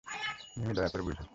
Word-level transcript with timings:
মিমি, 0.57 0.73
দয়া 0.73 0.89
করে 0.89 1.03
বোঝ। 1.07 1.21